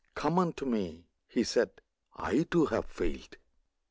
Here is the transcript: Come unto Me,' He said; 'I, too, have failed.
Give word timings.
Come 0.15 0.39
unto 0.39 0.65
Me,' 0.65 1.05
He 1.27 1.43
said; 1.43 1.69
'I, 2.15 2.41
too, 2.49 2.65
have 2.65 2.85
failed. 2.85 3.35